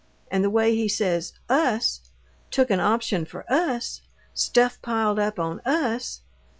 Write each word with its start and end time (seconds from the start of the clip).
And 0.31 0.43
the 0.43 0.49
way 0.49 0.75
he 0.75 0.87
says 0.87 1.31
'Us': 1.47 2.01
'Took 2.49 2.71
an 2.71 2.79
option 2.79 3.23
for 3.23 3.45
Us'! 3.53 4.01
'Stuff 4.33 4.81
piled 4.81 5.19
up 5.19 5.37
on 5.37 5.59
Us'!" 5.63 6.21